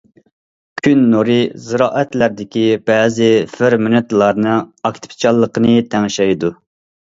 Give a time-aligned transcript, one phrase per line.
[0.87, 6.55] كۈن نۇرى زىرائەتلەردىكى بەزى فېرمېنتلارنىڭ ئاكتىپچانلىقىنى تەڭشەيدۇ.